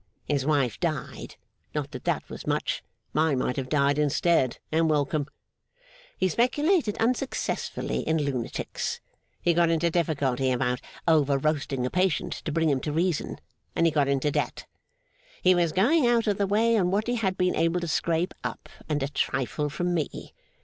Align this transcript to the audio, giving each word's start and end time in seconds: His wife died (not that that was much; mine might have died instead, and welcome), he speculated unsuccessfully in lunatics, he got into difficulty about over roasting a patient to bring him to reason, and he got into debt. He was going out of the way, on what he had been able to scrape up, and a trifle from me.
His 0.25 0.47
wife 0.47 0.79
died 0.79 1.35
(not 1.75 1.91
that 1.91 2.05
that 2.05 2.27
was 2.27 2.47
much; 2.47 2.81
mine 3.13 3.37
might 3.37 3.55
have 3.55 3.69
died 3.69 3.99
instead, 3.99 4.57
and 4.71 4.89
welcome), 4.89 5.27
he 6.17 6.27
speculated 6.27 6.97
unsuccessfully 6.97 7.99
in 7.99 8.17
lunatics, 8.17 8.99
he 9.43 9.53
got 9.53 9.69
into 9.69 9.91
difficulty 9.91 10.49
about 10.51 10.81
over 11.07 11.37
roasting 11.37 11.85
a 11.85 11.91
patient 11.91 12.33
to 12.45 12.51
bring 12.51 12.67
him 12.71 12.79
to 12.79 12.91
reason, 12.91 13.37
and 13.75 13.85
he 13.85 13.91
got 13.91 14.07
into 14.07 14.31
debt. 14.31 14.65
He 15.43 15.53
was 15.53 15.71
going 15.71 16.07
out 16.07 16.25
of 16.25 16.39
the 16.39 16.47
way, 16.47 16.77
on 16.77 16.89
what 16.89 17.05
he 17.05 17.17
had 17.17 17.37
been 17.37 17.53
able 17.55 17.79
to 17.79 17.87
scrape 17.87 18.33
up, 18.43 18.69
and 18.89 19.03
a 19.03 19.07
trifle 19.07 19.69
from 19.69 19.93
me. 19.93 20.33